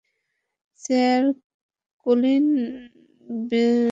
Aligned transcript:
Sir 0.81 1.21
Colin 2.05 2.45
Bambridge! 3.49 3.89